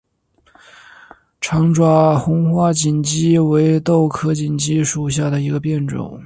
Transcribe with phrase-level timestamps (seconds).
[1.39, 6.19] 长爪红花锦鸡儿为豆科锦鸡儿属下的一个变种。